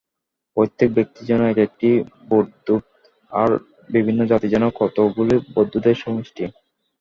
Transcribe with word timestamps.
প্রত্যেক 0.57 0.89
ব্যক্তিই 0.93 1.27
যেন 1.27 1.41
এক-একটি 1.45 1.89
বুদ্বুদ, 2.29 2.83
আর 3.31 3.49
বিভিন্ন 3.89 4.21
জাতি 4.25 4.47
যেন 4.49 4.63
কতকগুলি 4.75 5.35
বুদ্বুদের 5.55 5.95
সমষ্টি। 5.95 6.43